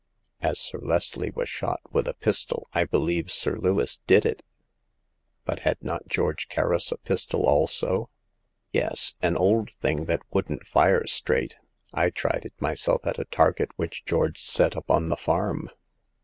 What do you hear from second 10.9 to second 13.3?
straight. I tried it myself at a